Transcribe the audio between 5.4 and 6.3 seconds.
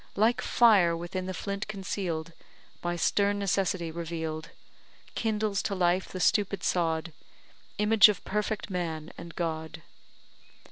to life the